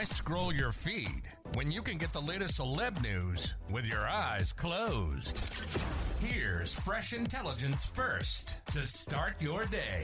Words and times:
Why 0.00 0.04
scroll 0.04 0.54
your 0.54 0.72
feed 0.72 1.24
when 1.52 1.70
you 1.70 1.82
can 1.82 1.98
get 1.98 2.10
the 2.14 2.22
latest 2.22 2.58
celeb 2.58 3.02
news 3.02 3.52
with 3.68 3.84
your 3.84 4.08
eyes 4.08 4.50
closed? 4.50 5.38
Here's 6.20 6.72
fresh 6.72 7.12
intelligence 7.12 7.84
first 7.84 8.64
to 8.68 8.86
start 8.86 9.34
your 9.42 9.66
day. 9.66 10.00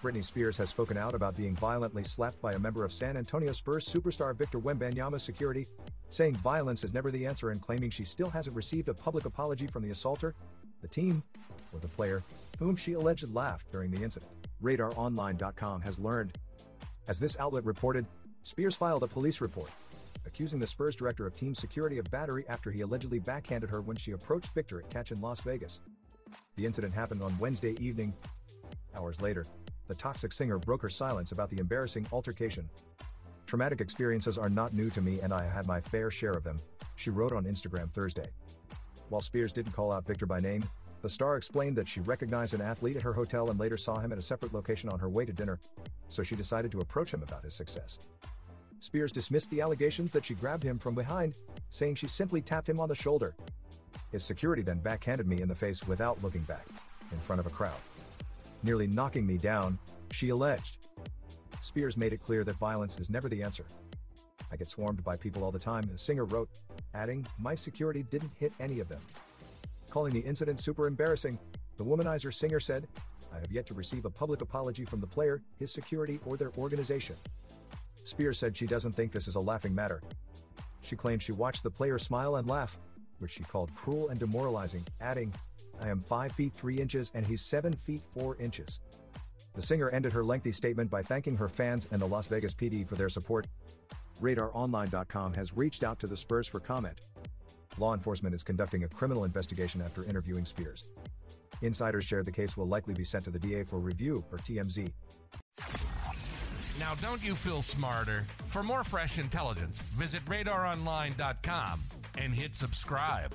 Britney 0.00 0.24
Spears 0.24 0.56
has 0.58 0.70
spoken 0.70 0.96
out 0.96 1.12
about 1.12 1.36
being 1.36 1.56
violently 1.56 2.04
slapped 2.04 2.40
by 2.40 2.52
a 2.52 2.58
member 2.60 2.84
of 2.84 2.92
San 2.92 3.16
Antonio 3.16 3.50
Spurs 3.50 3.84
superstar 3.84 4.32
Victor 4.36 4.60
Wembanyama's 4.60 5.24
security, 5.24 5.66
saying 6.10 6.36
violence 6.36 6.84
is 6.84 6.94
never 6.94 7.10
the 7.10 7.26
answer 7.26 7.50
and 7.50 7.60
claiming 7.60 7.90
she 7.90 8.04
still 8.04 8.30
hasn't 8.30 8.54
received 8.54 8.88
a 8.88 8.94
public 8.94 9.24
apology 9.24 9.66
from 9.66 9.82
the 9.82 9.90
assaulter, 9.90 10.36
the 10.82 10.88
team, 10.88 11.24
or 11.72 11.80
the 11.80 11.88
player, 11.88 12.22
whom 12.60 12.76
she 12.76 12.92
alleged 12.92 13.34
laughed 13.34 13.72
during 13.72 13.90
the 13.90 14.04
incident. 14.04 14.30
RadarOnline.com 14.62 15.80
has 15.80 15.98
learned 15.98 16.38
as 17.08 17.18
this 17.18 17.38
outlet 17.40 17.64
reported, 17.64 18.06
Spears 18.42 18.76
filed 18.76 19.02
a 19.02 19.08
police 19.08 19.40
report, 19.40 19.70
accusing 20.26 20.58
the 20.58 20.66
Spurs 20.66 20.94
director 20.94 21.26
of 21.26 21.34
team 21.34 21.54
security 21.54 21.98
of 21.98 22.10
battery 22.10 22.44
after 22.48 22.70
he 22.70 22.82
allegedly 22.82 23.18
backhanded 23.18 23.70
her 23.70 23.80
when 23.80 23.96
she 23.96 24.12
approached 24.12 24.54
Victor 24.54 24.78
at 24.78 24.90
catch 24.90 25.10
in 25.10 25.20
Las 25.20 25.40
Vegas. 25.40 25.80
The 26.56 26.66
incident 26.66 26.94
happened 26.94 27.22
on 27.22 27.36
Wednesday 27.38 27.74
evening. 27.80 28.12
Hours 28.94 29.20
later, 29.22 29.46
the 29.88 29.94
toxic 29.94 30.32
singer 30.32 30.58
broke 30.58 30.82
her 30.82 30.90
silence 30.90 31.32
about 31.32 31.48
the 31.48 31.58
embarrassing 31.58 32.06
altercation. 32.12 32.68
Traumatic 33.46 33.80
experiences 33.80 34.36
are 34.36 34.50
not 34.50 34.74
new 34.74 34.90
to 34.90 35.00
me 35.00 35.20
and 35.20 35.32
I 35.32 35.48
had 35.48 35.66
my 35.66 35.80
fair 35.80 36.10
share 36.10 36.32
of 36.32 36.44
them, 36.44 36.60
she 36.96 37.08
wrote 37.08 37.32
on 37.32 37.44
Instagram 37.44 37.90
Thursday. 37.90 38.26
While 39.08 39.22
Spears 39.22 39.54
didn't 39.54 39.72
call 39.72 39.90
out 39.90 40.06
Victor 40.06 40.26
by 40.26 40.40
name, 40.40 40.62
the 41.02 41.08
star 41.08 41.36
explained 41.36 41.76
that 41.76 41.88
she 41.88 42.00
recognized 42.00 42.54
an 42.54 42.60
athlete 42.60 42.96
at 42.96 43.02
her 43.02 43.12
hotel 43.12 43.50
and 43.50 43.60
later 43.60 43.76
saw 43.76 43.98
him 43.98 44.12
at 44.12 44.18
a 44.18 44.22
separate 44.22 44.52
location 44.52 44.88
on 44.88 44.98
her 44.98 45.08
way 45.08 45.24
to 45.24 45.32
dinner, 45.32 45.58
so 46.08 46.22
she 46.22 46.34
decided 46.34 46.70
to 46.72 46.80
approach 46.80 47.12
him 47.12 47.22
about 47.22 47.44
his 47.44 47.54
success. 47.54 47.98
Spears 48.80 49.12
dismissed 49.12 49.50
the 49.50 49.60
allegations 49.60 50.12
that 50.12 50.24
she 50.24 50.34
grabbed 50.34 50.62
him 50.62 50.78
from 50.78 50.94
behind, 50.94 51.34
saying 51.68 51.94
she 51.94 52.08
simply 52.08 52.40
tapped 52.40 52.68
him 52.68 52.80
on 52.80 52.88
the 52.88 52.94
shoulder. 52.94 53.34
His 54.12 54.24
security 54.24 54.62
then 54.62 54.78
backhanded 54.78 55.26
me 55.26 55.40
in 55.40 55.48
the 55.48 55.54
face 55.54 55.86
without 55.86 56.22
looking 56.22 56.42
back, 56.42 56.66
in 57.12 57.18
front 57.18 57.40
of 57.40 57.46
a 57.46 57.50
crowd. 57.50 57.78
Nearly 58.62 58.86
knocking 58.86 59.26
me 59.26 59.36
down, 59.36 59.78
she 60.10 60.30
alleged. 60.30 60.78
Spears 61.60 61.96
made 61.96 62.12
it 62.12 62.22
clear 62.22 62.44
that 62.44 62.56
violence 62.56 62.98
is 62.98 63.10
never 63.10 63.28
the 63.28 63.42
answer. 63.42 63.64
I 64.50 64.56
get 64.56 64.70
swarmed 64.70 65.04
by 65.04 65.16
people 65.16 65.44
all 65.44 65.50
the 65.52 65.58
time, 65.58 65.82
the 65.82 65.98
singer 65.98 66.24
wrote, 66.24 66.48
adding, 66.94 67.26
My 67.38 67.54
security 67.54 68.04
didn't 68.04 68.32
hit 68.38 68.52
any 68.58 68.80
of 68.80 68.88
them. 68.88 69.00
Calling 69.90 70.12
the 70.12 70.20
incident 70.20 70.60
super 70.60 70.86
embarrassing, 70.86 71.38
the 71.76 71.84
womanizer 71.84 72.32
singer 72.32 72.60
said, 72.60 72.86
I 73.32 73.38
have 73.38 73.50
yet 73.50 73.66
to 73.66 73.74
receive 73.74 74.04
a 74.04 74.10
public 74.10 74.40
apology 74.42 74.84
from 74.84 75.00
the 75.00 75.06
player, 75.06 75.42
his 75.58 75.72
security, 75.72 76.20
or 76.26 76.36
their 76.36 76.52
organization. 76.58 77.16
Spears 78.04 78.38
said 78.38 78.56
she 78.56 78.66
doesn't 78.66 78.92
think 78.92 79.12
this 79.12 79.28
is 79.28 79.36
a 79.36 79.40
laughing 79.40 79.74
matter. 79.74 80.02
She 80.82 80.96
claimed 80.96 81.22
she 81.22 81.32
watched 81.32 81.62
the 81.62 81.70
player 81.70 81.98
smile 81.98 82.36
and 82.36 82.48
laugh, 82.48 82.78
which 83.18 83.32
she 83.32 83.42
called 83.44 83.74
cruel 83.74 84.08
and 84.08 84.18
demoralizing, 84.18 84.84
adding, 85.00 85.32
I 85.80 85.88
am 85.88 86.00
5 86.00 86.32
feet 86.32 86.52
3 86.52 86.76
inches 86.76 87.12
and 87.14 87.26
he's 87.26 87.42
7 87.42 87.72
feet 87.72 88.02
4 88.18 88.36
inches. 88.36 88.80
The 89.54 89.62
singer 89.62 89.90
ended 89.90 90.12
her 90.12 90.24
lengthy 90.24 90.52
statement 90.52 90.90
by 90.90 91.02
thanking 91.02 91.36
her 91.36 91.48
fans 91.48 91.88
and 91.90 92.00
the 92.00 92.06
Las 92.06 92.26
Vegas 92.28 92.54
PD 92.54 92.86
for 92.86 92.94
their 92.94 93.08
support. 93.08 93.46
RadarOnline.com 94.20 95.34
has 95.34 95.56
reached 95.56 95.84
out 95.84 95.98
to 96.00 96.06
the 96.06 96.16
Spurs 96.16 96.46
for 96.46 96.60
comment. 96.60 97.00
Law 97.78 97.94
enforcement 97.94 98.34
is 98.34 98.42
conducting 98.42 98.84
a 98.84 98.88
criminal 98.88 99.24
investigation 99.24 99.80
after 99.80 100.04
interviewing 100.04 100.44
Spears. 100.44 100.84
Insiders 101.62 102.04
shared 102.04 102.26
the 102.26 102.32
case 102.32 102.56
will 102.56 102.68
likely 102.68 102.94
be 102.94 103.04
sent 103.04 103.24
to 103.24 103.30
the 103.30 103.38
DA 103.38 103.64
for 103.64 103.78
review, 103.78 104.24
per 104.30 104.38
TMZ. 104.38 104.90
Now, 106.78 106.94
don't 106.96 107.22
you 107.24 107.34
feel 107.34 107.62
smarter? 107.62 108.24
For 108.46 108.62
more 108.62 108.84
fresh 108.84 109.18
intelligence, 109.18 109.80
visit 109.80 110.24
radaronline.com 110.26 111.80
and 112.16 112.32
hit 112.32 112.54
subscribe. 112.54 113.34